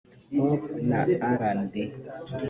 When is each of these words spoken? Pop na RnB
Pop 0.37 0.61
na 0.89 0.99
RnB 1.39 1.73